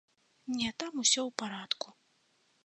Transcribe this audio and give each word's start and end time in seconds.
Не, 0.61 0.69
там 0.83 1.03
усё 1.03 1.27
у 1.29 1.31
парадку. 1.43 1.87